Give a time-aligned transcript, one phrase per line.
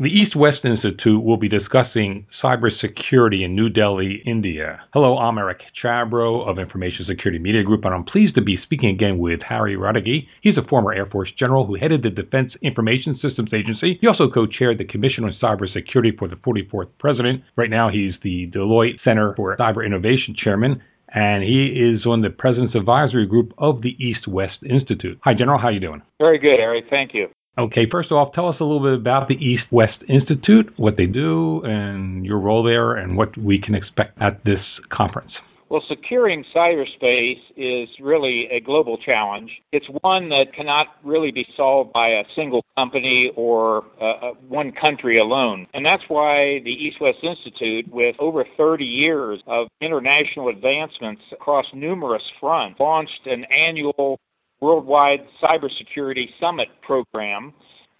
[0.00, 4.80] The East West Institute will be discussing cybersecurity in New Delhi, India.
[4.94, 8.88] Hello, I'm Eric Chabrow of Information Security Media Group, and I'm pleased to be speaking
[8.88, 10.26] again with Harry Raduege.
[10.40, 13.98] He's a former Air Force general who headed the Defense Information Systems Agency.
[14.00, 17.42] He also co chaired the Commission on Cybersecurity for the 44th President.
[17.56, 20.80] Right now, he's the Deloitte Center for Cyber Innovation Chairman
[21.12, 25.18] and he is on the President's Advisory Group of the East West Institute.
[25.24, 25.58] Hi, General.
[25.58, 26.02] How you doing?
[26.20, 26.84] Very good, Eric.
[26.88, 27.28] Thank you.
[27.60, 31.04] Okay, first off, tell us a little bit about the East West Institute, what they
[31.04, 35.32] do, and your role there, and what we can expect at this conference.
[35.68, 39.50] Well, securing cyberspace is really a global challenge.
[39.72, 44.72] It's one that cannot really be solved by a single company or uh, uh one
[44.72, 45.66] country alone.
[45.74, 51.66] And that's why the East West Institute, with over 30 years of international advancements across
[51.74, 54.18] numerous fronts, launched an annual
[54.60, 57.54] Worldwide Cybersecurity Summit program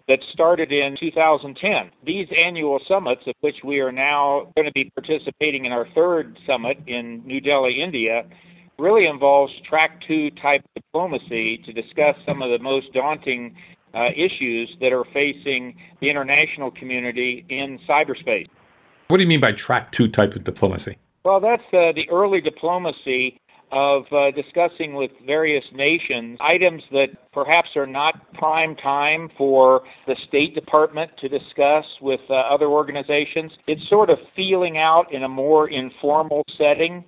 [0.09, 1.91] that started in 2010.
[2.05, 6.39] These annual summits, of which we are now going to be participating in our third
[6.47, 8.25] summit in New Delhi, India,
[8.79, 13.55] really involves track two type diplomacy to discuss some of the most daunting
[13.95, 18.49] uh, issues that are facing the international community in cyberspace.
[19.09, 20.97] What do you mean by track two type of diplomacy?
[21.25, 23.40] Well, that's uh, the early diplomacy
[23.73, 30.17] of uh, discussing with various nations items that perhaps are not prime time for the
[30.29, 33.53] State Department to discuss with uh, other organizations.
[33.67, 37.05] It's sort of feeling out in a more informal setting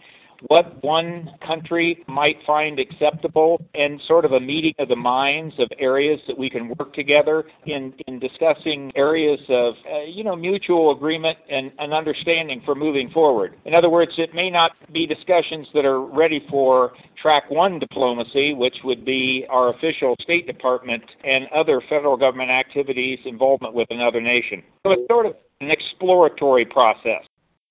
[0.49, 5.69] what one country might find acceptable and sort of a meeting of the minds of
[5.79, 10.91] areas that we can work together in, in discussing areas of, uh, you know, mutual
[10.91, 13.55] agreement and, and understanding for moving forward.
[13.65, 18.55] In other words, it may not be discussions that are ready for track one diplomacy,
[18.55, 24.21] which would be our official State Department and other federal government activities involvement with another
[24.21, 24.63] nation.
[24.85, 27.23] So it's sort of an exploratory process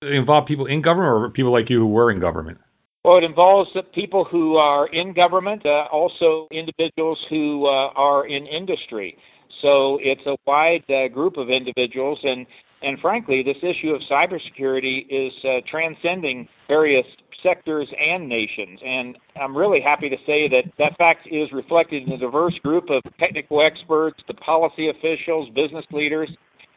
[0.02, 2.58] involve people in government or people like you who were in government?
[3.04, 8.26] Well, it involves the people who are in government, uh, also individuals who uh, are
[8.26, 9.18] in industry.
[9.60, 12.46] So it's a wide uh, group of individuals, and
[12.82, 17.06] and frankly, this issue of cybersecurity is uh, transcending various
[17.42, 18.80] sectors and nations.
[18.84, 22.90] And I'm really happy to say that that fact is reflected in a diverse group
[22.90, 26.28] of technical experts, the policy officials, business leaders,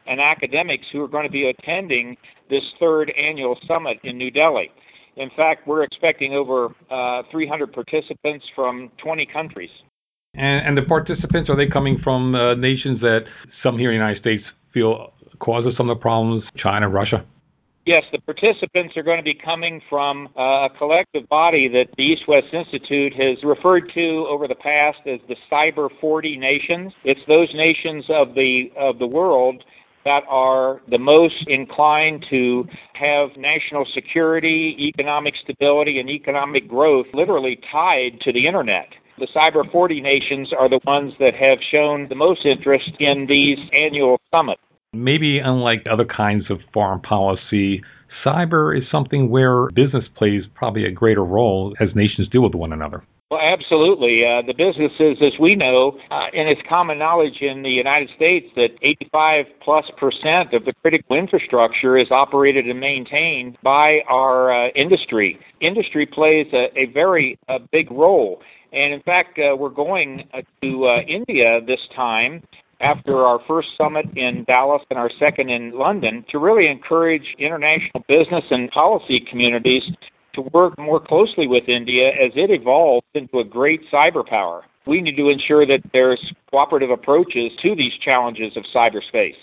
[0.06, 2.16] and academics who are going to be attending
[2.50, 4.70] this third annual summit in New Delhi.
[5.16, 9.70] In fact, we're expecting over uh, 300 participants from 20 countries.
[10.34, 13.20] And, and the participants, are they coming from uh, nations that
[13.62, 17.24] some here in the United States feel causes some of the problems, China, Russia?
[17.86, 22.02] Yes, the participants are going to be coming from uh, a collective body that the
[22.02, 26.92] East West Institute has referred to over the past as the Cyber 40 nations.
[27.04, 29.62] It's those nations of the of the world
[30.06, 37.58] that are the most inclined to have national security, economic stability, and economic growth literally
[37.70, 38.88] tied to the internet.
[39.18, 43.58] The Cyber 40 nations are the ones that have shown the most interest in these
[43.72, 44.60] annual summits.
[44.92, 47.82] Maybe unlike other kinds of foreign policy,
[48.24, 52.72] cyber is something where business plays probably a greater role as nations deal with one
[52.72, 53.02] another.
[53.28, 54.24] Well, absolutely.
[54.24, 58.46] Uh, the businesses, as we know, uh, and it's common knowledge in the United States
[58.54, 64.68] that 85 plus percent of the critical infrastructure is operated and maintained by our uh,
[64.76, 65.40] industry.
[65.60, 68.40] Industry plays a, a very a big role.
[68.72, 72.44] And in fact, uh, we're going uh, to uh, India this time
[72.80, 78.04] after our first summit in Dallas and our second in London to really encourage international
[78.06, 79.82] business and policy communities
[80.36, 84.64] to work more closely with India as it evolves into a great cyber power.
[84.86, 89.34] We need to ensure that there's cooperative approaches to these challenges of cyberspace.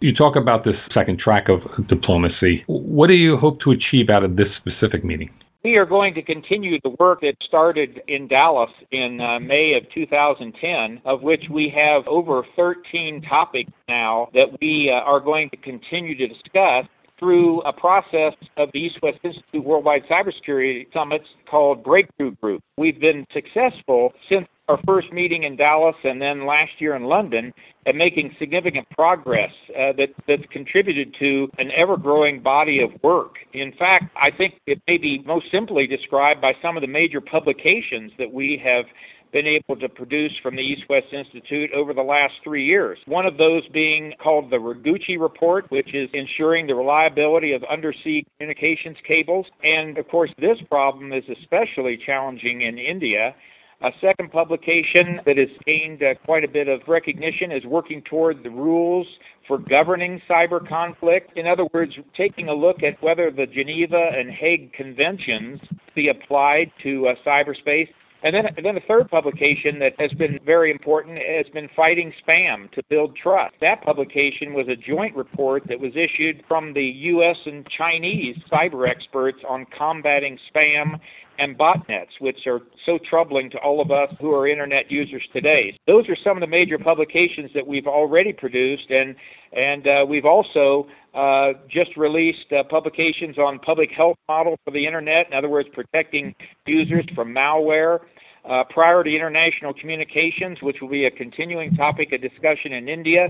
[0.00, 2.64] You talk about this second track of diplomacy.
[2.66, 5.30] What do you hope to achieve out of this specific meeting?
[5.64, 9.88] We are going to continue the work that started in Dallas in uh, May of
[9.94, 15.56] 2010, of which we have over 13 topics now that we uh, are going to
[15.56, 16.86] continue to discuss
[17.22, 22.60] through a process of the East West Institute Worldwide Cybersecurity Summits called Breakthrough Group.
[22.76, 27.52] We've been successful since our first meeting in Dallas and then last year in London
[27.86, 33.36] at making significant progress uh, that, that's contributed to an ever growing body of work.
[33.52, 37.20] In fact, I think it may be most simply described by some of the major
[37.20, 38.84] publications that we have
[39.32, 42.98] been able to produce from the East West Institute over the last three years.
[43.06, 48.26] One of those being called the ROGUCCI Report, which is ensuring the reliability of undersea
[48.36, 49.46] communications cables.
[49.62, 53.34] And of course, this problem is especially challenging in India.
[53.82, 58.44] A second publication that has gained uh, quite a bit of recognition is working toward
[58.44, 59.08] the rules
[59.48, 61.36] for governing cyber conflict.
[61.36, 65.60] In other words, taking a look at whether the Geneva and Hague conventions
[65.96, 67.88] be applied to uh, cyberspace.
[68.24, 72.12] And then, and then the third publication that has been very important has been Fighting
[72.22, 73.54] Spam to Build Trust.
[73.60, 77.36] That publication was a joint report that was issued from the U.S.
[77.46, 81.00] and Chinese cyber experts on combating spam
[81.38, 85.76] and botnets, which are so troubling to all of us who are internet users today.
[85.86, 89.14] Those are some of the major publications that we've already produced, and
[89.52, 94.86] and uh, we've also uh, just released uh, publications on public health model for the
[94.86, 95.26] internet.
[95.26, 96.34] In other words, protecting
[96.66, 98.00] users from malware.
[98.44, 103.28] Uh, priority international communications, which will be a continuing topic of discussion in India,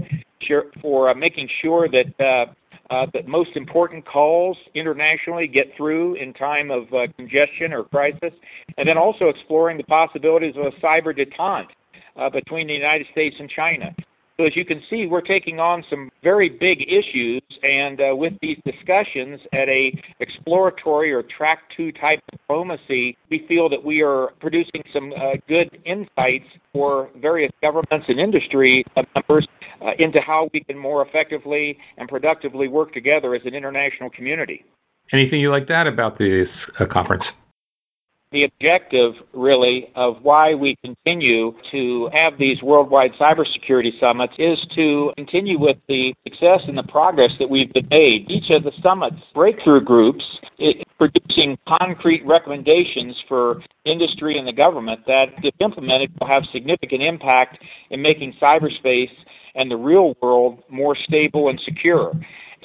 [0.81, 2.55] for uh, making sure that
[2.90, 8.32] uh, uh, most important calls internationally get through in time of uh, congestion or crisis,
[8.76, 11.69] and then also exploring the possibilities of a cyber detente
[12.17, 13.94] uh, between the United States and China.
[14.38, 18.32] So as you can see, we're taking on some very big issues, and uh, with
[18.40, 24.29] these discussions at a exploratory or track two type diplomacy, we feel that we are
[24.40, 28.84] producing some uh, good insights for various governments and industry
[29.14, 29.46] members
[29.99, 34.64] into how we can more effectively and productively work together as an international community.
[35.12, 36.49] Anything you like that about this
[36.81, 37.25] uh, conference?
[38.32, 45.12] the objective, really, of why we continue to have these worldwide cybersecurity summits is to
[45.17, 48.31] continue with the success and the progress that we've made.
[48.31, 50.25] Each of the summits breakthrough groups
[50.99, 57.58] producing concrete recommendations for industry and the government that, if implemented, will have significant impact
[57.90, 59.11] in making cyberspace
[59.54, 62.12] and the real world more stable and secure.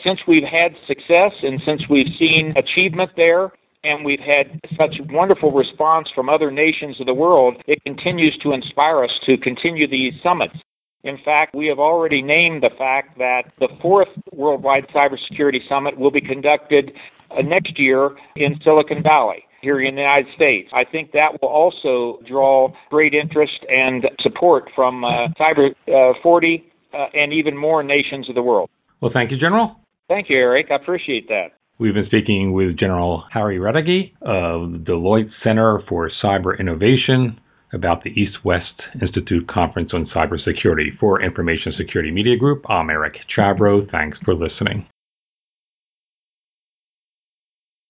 [0.04, 3.52] Since we've had success and since we've seen achievement there,
[3.84, 8.52] and we've had such wonderful response from other nations of the world, it continues to
[8.52, 10.56] inspire us to continue these summits.
[11.04, 16.12] In fact, we have already named the fact that the fourth Worldwide Cybersecurity Summit will
[16.12, 16.92] be conducted
[17.32, 20.70] uh, next year in Silicon Valley here in the United States.
[20.74, 26.72] I think that will also draw great interest and support from uh, Cyber uh, 40
[26.94, 28.70] uh, and even more nations of the world.
[29.02, 29.76] Well, thank you, General.
[30.08, 30.68] Thank you, Eric.
[30.72, 31.50] I appreciate that.
[31.80, 37.40] We've been speaking with General Harry Raduege of the Deloitte Center for Cyber Innovation
[37.74, 40.98] about the East West Institute Conference on Cybersecurity.
[41.00, 43.90] For Information Security Media Group, I'm Eric Chabrow.
[43.92, 44.88] Thanks for listening.